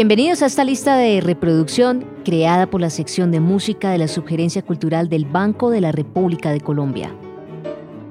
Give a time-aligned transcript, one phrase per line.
[0.00, 4.62] Bienvenidos a esta lista de reproducción creada por la sección de música de la Sugerencia
[4.62, 7.14] Cultural del Banco de la República de Colombia.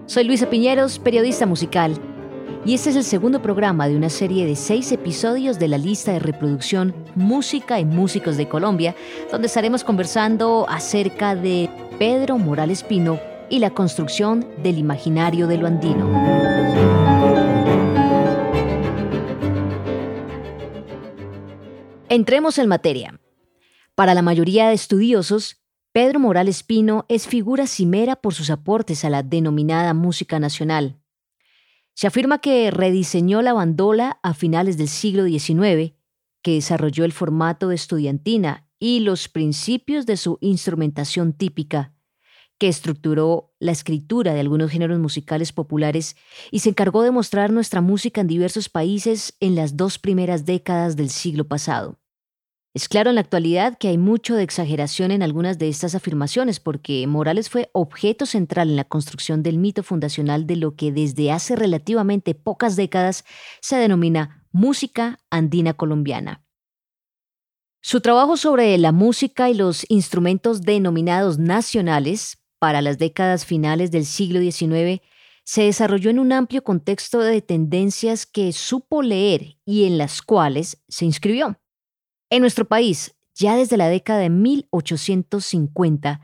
[0.06, 1.96] Soy Luisa Piñeros, periodista musical,
[2.64, 6.12] y este es el segundo programa de una serie de seis episodios de la lista
[6.12, 8.94] de reproducción Música y Músicos de Colombia,
[9.32, 13.20] donde estaremos conversando acerca de Pedro Morales Pino
[13.50, 16.49] y la construcción del imaginario de lo andino.
[22.12, 23.22] Entremos en materia.
[23.94, 29.12] Para la mayoría de estudiosos, Pedro Morales Pino es figura cimera por sus aportes a
[29.12, 31.00] la denominada música nacional.
[31.94, 35.94] Se afirma que rediseñó la bandola a finales del siglo XIX,
[36.42, 41.94] que desarrolló el formato de estudiantina y los principios de su instrumentación típica,
[42.58, 46.16] que estructuró la escritura de algunos géneros musicales populares
[46.50, 50.96] y se encargó de mostrar nuestra música en diversos países en las dos primeras décadas
[50.96, 51.99] del siglo pasado.
[52.80, 56.62] Es claro en la actualidad que hay mucho de exageración en algunas de estas afirmaciones
[56.62, 61.30] porque Morales fue objeto central en la construcción del mito fundacional de lo que desde
[61.30, 63.26] hace relativamente pocas décadas
[63.60, 66.46] se denomina música andina colombiana.
[67.82, 74.06] Su trabajo sobre la música y los instrumentos denominados nacionales para las décadas finales del
[74.06, 75.02] siglo XIX
[75.44, 80.82] se desarrolló en un amplio contexto de tendencias que supo leer y en las cuales
[80.88, 81.60] se inscribió.
[82.32, 86.22] En nuestro país, ya desde la década de 1850,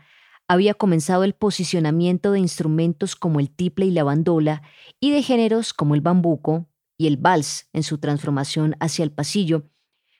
[0.47, 4.61] había comenzado el posicionamiento de instrumentos como el tiple y la bandola
[4.99, 9.63] y de géneros como el bambuco y el vals en su transformación hacia el pasillo,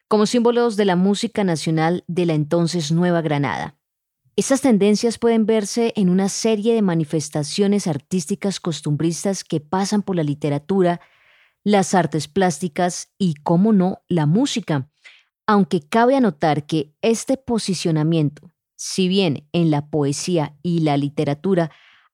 [0.07, 3.77] como símbolos de la música nacional de la entonces Nueva Granada.
[4.35, 10.23] Estas tendencias pueden verse en una serie de manifestaciones artísticas costumbristas que pasan por la
[10.23, 10.99] literatura,
[11.63, 14.89] las artes plásticas y, cómo no, la música,
[15.47, 21.71] aunque cabe anotar que este posicionamiento, si bien en la poesía y la literatura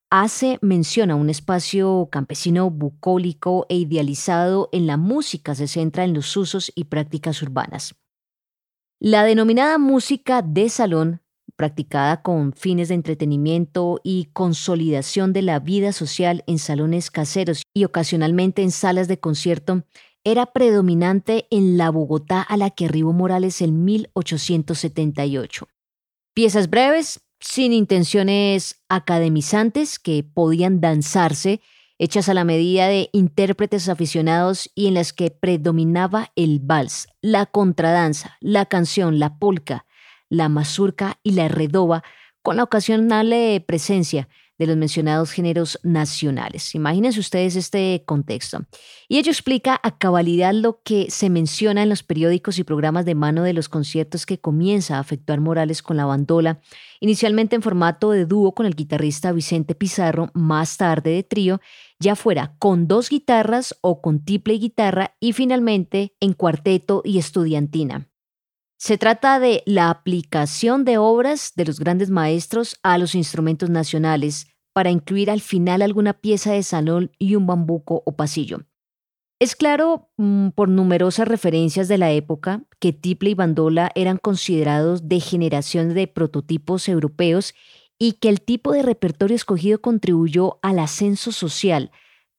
[0.10, 6.14] hace mención a un espacio campesino bucólico e idealizado, en la música se centra en
[6.14, 7.96] los usos y prácticas urbanas.
[9.00, 11.22] La denominada música de salón,
[11.56, 17.86] practicada con fines de entretenimiento y consolidación de la vida social en salones caseros y
[17.86, 19.86] ocasionalmente en salas de concierto,
[20.24, 25.68] era predominante en la Bogotá a la que arribó Morales en 1878.
[26.34, 31.62] Piezas breves, sin intenciones academizantes, que podían danzarse,
[31.98, 37.46] hechas a la medida de intérpretes aficionados y en las que predominaba el vals, la
[37.46, 39.86] contradanza, la canción, la polka,
[40.30, 42.04] la mazurca y la redoba,
[42.42, 43.34] con la ocasional
[43.68, 44.28] presencia
[44.62, 46.76] de los mencionados géneros nacionales.
[46.76, 48.60] Imagínense ustedes este contexto.
[49.10, 53.16] Y ello explica a cabalidad lo que se menciona en los periódicos y programas de
[53.16, 56.62] mano de los conciertos que comienza a efectuar Morales con la bandola,
[57.00, 61.60] inicialmente en formato de dúo con el guitarrista Vicente Pizarro, más tarde de trío,
[62.00, 68.12] ya fuera con dos guitarras o con triple guitarra y finalmente en cuarteto y estudiantina.
[68.84, 74.48] Se trata de la aplicación de obras de los grandes maestros a los instrumentos nacionales,
[74.74, 78.66] para incluir al final alguna pieza de salón y un bambuco o pasillo.
[79.40, 85.10] Es claro mm, por numerosas referencias de la época que tiple y bandola eran considerados
[85.10, 87.56] de generación de prototipos europeos
[87.98, 91.92] y que el tipo de repertorio escogido contribuyó al ascenso social,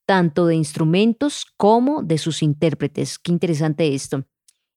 [0.06, 3.18] tanto de instrumentos como de sus intérpretes.
[3.18, 4.24] Qué interesante esto.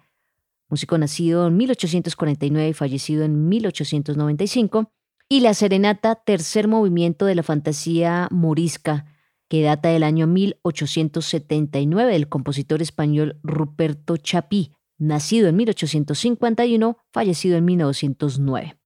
[0.69, 4.91] músico nacido en 1849 y fallecido en 1895,
[5.29, 9.05] y la serenata tercer movimiento de la fantasía morisca,
[9.49, 17.65] que data del año 1879 del compositor español Ruperto Chapí, nacido en 1851, fallecido en
[17.65, 18.77] 1909.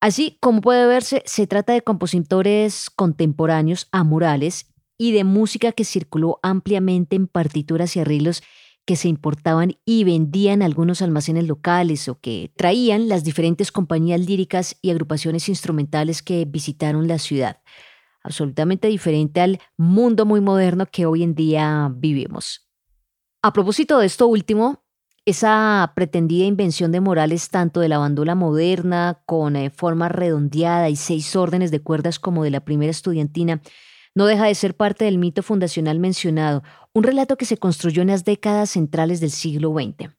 [0.00, 5.84] Así como puede verse, se trata de compositores contemporáneos a Morales y de música que
[5.84, 8.42] circuló ampliamente en partituras y arreglos
[8.88, 14.78] que se importaban y vendían algunos almacenes locales o que traían las diferentes compañías líricas
[14.80, 17.60] y agrupaciones instrumentales que visitaron la ciudad.
[18.22, 22.66] Absolutamente diferente al mundo muy moderno que hoy en día vivimos.
[23.42, 24.82] A propósito de esto último,
[25.26, 30.96] Esa pretendida invención de Morales tanto de la bandola moderna con eh, forma redondeada y
[30.96, 33.60] seis órdenes de cuerdas como de la primera estudiantina
[34.14, 36.64] no deja de ser parte del mito fundacional mencionado,
[36.98, 40.10] un relato que se construyó en las décadas centrales del siglo XX.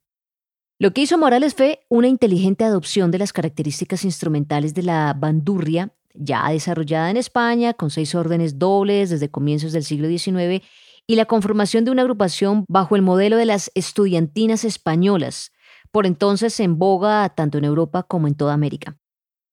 [0.80, 5.94] Lo que hizo Morales fue una inteligente adopción de las características instrumentales de la bandurria,
[6.14, 10.66] ya desarrollada en España, con seis órdenes dobles desde comienzos del siglo XIX,
[11.06, 15.52] y la conformación de una agrupación bajo el modelo de las estudiantinas españolas,
[15.92, 18.98] por entonces en boga tanto en Europa como en toda América.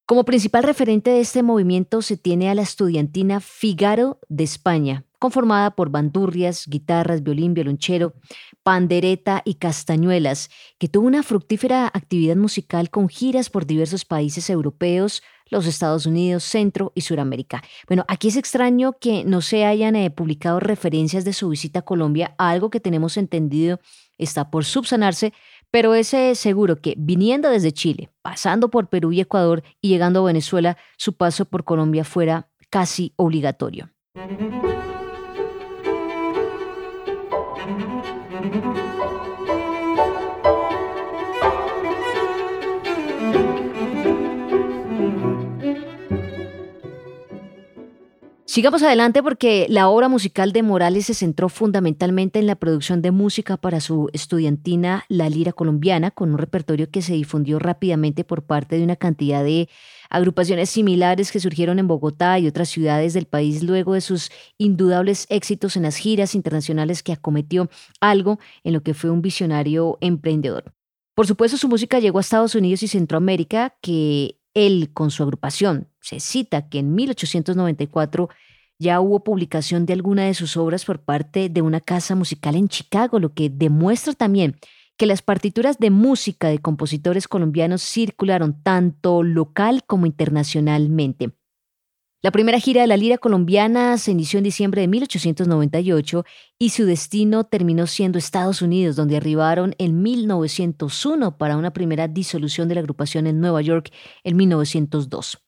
[0.07, 5.73] Como principal referente de este movimiento se tiene a la estudiantina Figaro de España, conformada
[5.73, 8.15] por bandurrias, guitarras, violín, violonchero,
[8.63, 10.49] pandereta y castañuelas,
[10.79, 16.45] que tuvo una fructífera actividad musical con giras por diversos países europeos, los Estados Unidos,
[16.45, 17.65] Centro y Suramérica.
[17.89, 21.85] Bueno, aquí es extraño que no se hayan eh, publicado referencias de su visita a
[21.85, 23.81] Colombia, algo que tenemos entendido
[24.19, 25.33] está por subsanarse,
[25.71, 30.21] pero es eh, seguro que viniendo desde Chile, pasando por Perú y Ecuador y llegando
[30.21, 33.91] a Venezuela, su paso por Colombia fuera casi obligatorio.
[48.57, 53.11] Sigamos adelante porque la obra musical de Morales se centró fundamentalmente en la producción de
[53.11, 58.45] música para su estudiantina La Lira Colombiana, con un repertorio que se difundió rápidamente por
[58.47, 59.69] parte de una cantidad de
[60.09, 65.27] agrupaciones similares que surgieron en Bogotá y otras ciudades del país luego de sus indudables
[65.29, 67.69] éxitos en las giras internacionales que acometió
[68.01, 70.73] algo en lo que fue un visionario emprendedor.
[71.15, 75.89] Por supuesto, su música llegó a Estados Unidos y Centroamérica, que él con su agrupación
[76.01, 78.31] se cita que en 1894
[78.79, 82.69] ya hubo publicación de alguna de sus obras por parte de una casa musical en
[82.69, 84.57] Chicago, lo que demuestra también
[84.97, 91.33] que las partituras de música de compositores colombianos circularon tanto local como internacionalmente.
[92.23, 96.25] La primera gira de la lira colombiana se inició en diciembre de 1898
[96.59, 102.69] y su destino terminó siendo Estados Unidos, donde arribaron en 1901 para una primera disolución
[102.69, 103.93] de la agrupación en Nueva York
[104.25, 105.46] en 1902.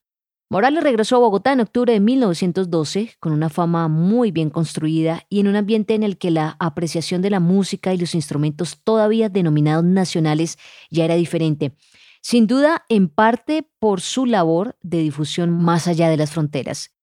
[0.51, 5.41] Morales regresó a Bogotá en octubre de 1912 con una fama muy bien construida y
[5.41, 9.29] en un ambiente en el que la apreciación de la música y los instrumentos todavía
[9.29, 10.57] denominados nacionales
[10.89, 11.75] ya era diferente.
[12.23, 16.95] Sin duda, en parte por su labor de difusión más allá de las fronteras.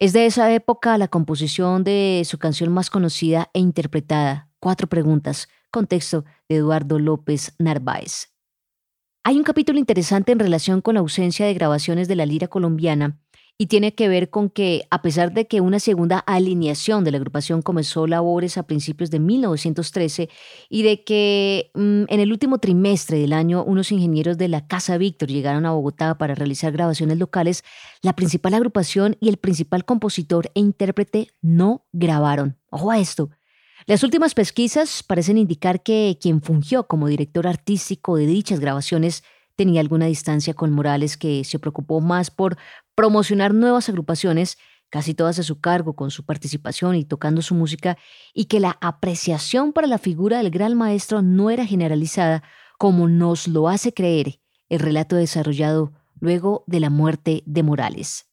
[0.00, 5.48] Es de esa época la composición de su canción más conocida e interpretada, Cuatro Preguntas,
[5.70, 8.37] contexto de Eduardo López Narváez.
[9.28, 13.20] Hay un capítulo interesante en relación con la ausencia de grabaciones de la lira colombiana
[13.58, 17.18] y tiene que ver con que, a pesar de que una segunda alineación de la
[17.18, 20.30] agrupación comenzó labores a principios de 1913
[20.70, 24.96] y de que mm, en el último trimestre del año unos ingenieros de la Casa
[24.96, 27.64] Víctor llegaron a Bogotá para realizar grabaciones locales,
[28.00, 32.56] la principal agrupación y el principal compositor e intérprete no grabaron.
[32.70, 33.28] Ojo a esto.
[33.88, 39.24] Las últimas pesquisas parecen indicar que quien fungió como director artístico de dichas grabaciones
[39.56, 42.58] tenía alguna distancia con Morales que se preocupó más por
[42.94, 44.58] promocionar nuevas agrupaciones,
[44.90, 47.96] casi todas a su cargo con su participación y tocando su música,
[48.34, 52.42] y que la apreciación para la figura del gran maestro no era generalizada
[52.76, 58.27] como nos lo hace creer el relato desarrollado luego de la muerte de Morales.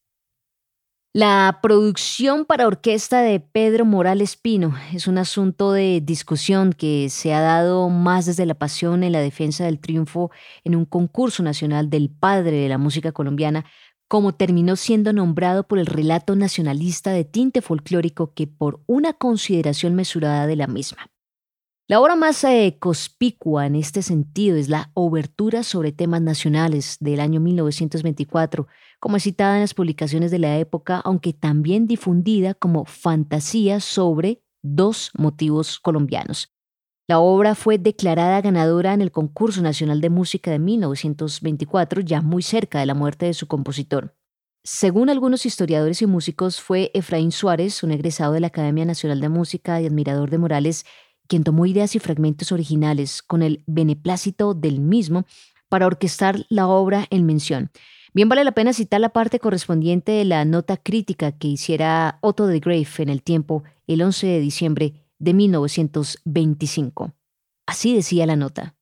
[1.18, 7.34] La producción para orquesta de Pedro Morales Pino es un asunto de discusión que se
[7.34, 10.30] ha dado más desde la pasión en la defensa del triunfo
[10.66, 13.64] en un concurso nacional del padre de la música colombiana,
[14.10, 19.96] como terminó siendo nombrado por el relato nacionalista de tinte folclórico que por una consideración
[19.96, 21.10] mesurada de la misma.
[21.88, 27.22] La obra más eh, conspicua en este sentido es la Obertura sobre temas nacionales del
[27.22, 28.68] año 1924,
[29.00, 35.12] como citada en las publicaciones de la época, aunque también difundida como fantasía sobre dos
[35.18, 36.52] motivos colombianos.
[37.08, 42.42] La obra fue declarada ganadora en el Concurso Nacional de Música de 1924, ya muy
[42.42, 44.16] cerca de la muerte de su compositor.
[44.64, 49.30] Según algunos historiadores y músicos, fue Efraín Suárez, un egresado de la Academia Nacional de
[49.30, 50.86] Música y admirador de Morales,
[51.28, 55.26] quien tomó ideas y fragmentos originales con el beneplácito del mismo
[55.70, 57.70] para orquestar la obra en mención.
[58.16, 62.48] Bien vale la pena citar la parte correspondiente de la nota crítica que hiciera Otto
[62.48, 67.14] de Grave en el tiempo el 11 de diciembre de 1925.
[67.66, 68.78] Así decía la nota.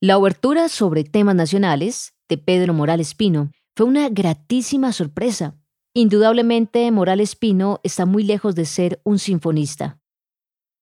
[0.00, 5.58] La obertura sobre temas nacionales de Pedro Morales Pino fue una gratísima sorpresa.
[5.92, 10.00] Indudablemente, Morales Pino está muy lejos de ser un sinfonista.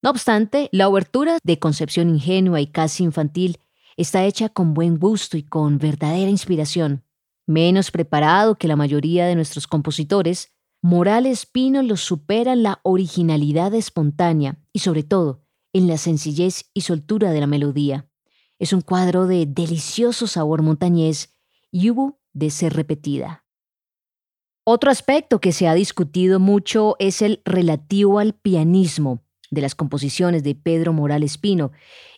[0.02, 3.58] No obstante, la obertura, de concepción ingenua y casi infantil,
[3.96, 7.02] está hecha con buen gusto y con verdadera inspiración.
[7.48, 13.72] Menos preparado que la mayoría de nuestros compositores, Morales Pino los supera en la originalidad
[13.72, 18.06] espontánea y sobre todo en la sencillez y soltura de la melodía.
[18.58, 21.38] Es un cuadro de delicioso sabor montañés
[21.70, 23.46] y hubo de ser repetida.
[24.64, 30.42] Otro aspecto que se ha discutido mucho es el relativo al pianismo de las composiciones
[30.42, 31.72] de Pedro Morales Pino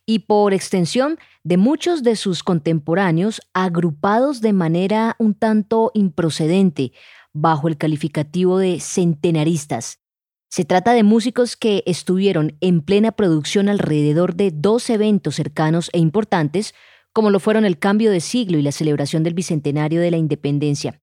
[0.06, 6.92] y por extensión de muchos de sus contemporáneos agrupados de manera un tanto improcedente
[7.32, 10.00] bajo el calificativo de centenaristas.
[10.48, 16.00] Se trata de músicos que estuvieron en plena producción alrededor de dos eventos cercanos e
[16.00, 16.74] importantes,
[17.12, 21.00] como lo fueron el cambio de siglo y la celebración del bicentenario de la independencia,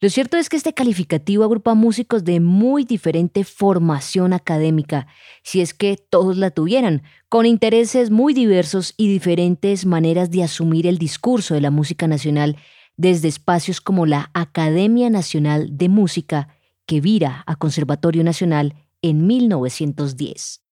[0.00, 5.08] lo cierto es que este calificativo agrupa músicos de muy diferente formación académica,
[5.42, 10.86] si es que todos la tuvieran, con intereses muy diversos y diferentes maneras de asumir
[10.86, 12.56] el discurso de la música nacional
[12.96, 20.67] desde espacios como la Academia Nacional de Música, que vira a Conservatorio Nacional en 1910.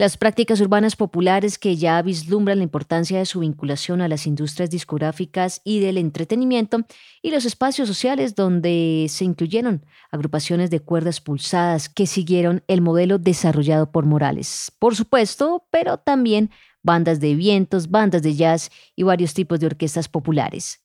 [0.00, 4.70] Las prácticas urbanas populares que ya vislumbran la importancia de su vinculación a las industrias
[4.70, 6.82] discográficas y del entretenimiento
[7.20, 13.18] y los espacios sociales donde se incluyeron agrupaciones de cuerdas pulsadas que siguieron el modelo
[13.18, 14.70] desarrollado por Morales.
[14.78, 16.52] Por supuesto, pero también
[16.84, 20.80] bandas de vientos, bandas de jazz y varios tipos de orquestas populares.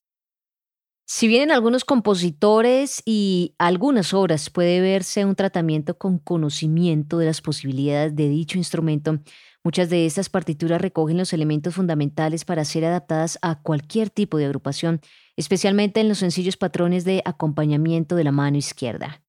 [1.06, 7.26] Si bien en algunos compositores y algunas obras puede verse un tratamiento con conocimiento de
[7.26, 9.20] las posibilidades de dicho instrumento,
[9.66, 14.46] muchas de estas partituras recogen los elementos fundamentales para ser adaptadas a cualquier tipo de
[14.46, 15.02] agrupación,
[15.36, 19.22] especialmente en los sencillos patrones de acompañamiento de la mano izquierda.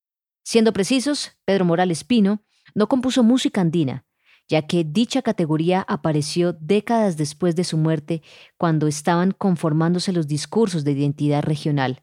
[0.45, 2.45] Siendo precisos, Pedro Morales Pino
[2.77, 4.04] no compuso música andina,
[4.49, 8.23] ya que dicha categoría apareció décadas después de su muerte
[8.57, 12.03] cuando estaban conformándose los discursos de identidad regional.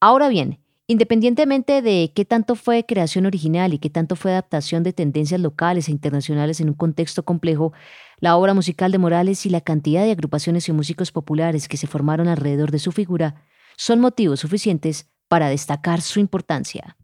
[0.00, 4.92] Ahora bien, independientemente de qué tanto fue creación original y qué tanto fue adaptación de
[4.92, 7.72] tendencias locales e internacionales en un contexto complejo,
[8.18, 11.86] la obra musical de Morales y la cantidad de agrupaciones y músicos populares que se
[11.86, 13.44] formaron alrededor de su figura
[13.76, 16.96] son motivos suficientes para destacar su importancia.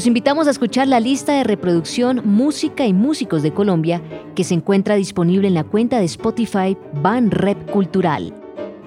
[0.00, 4.00] Los invitamos a escuchar la lista de reproducción Música y Músicos de Colombia
[4.34, 8.32] que se encuentra disponible en la cuenta de Spotify Ban Rep Cultural.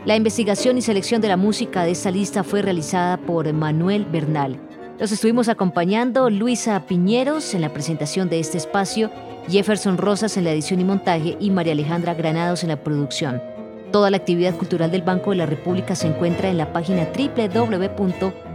[0.08, 4.60] La investigación y selección de la música de esta lista fue realizada por Manuel Bernal.
[5.00, 9.12] Los estuvimos acompañando Luisa Piñeros en la presentación de este espacio,
[9.48, 13.40] Jefferson Rosas en la edición y montaje y María Alejandra Granados en la producción.
[13.92, 18.43] Toda la actividad cultural del Banco de la República se encuentra en la página www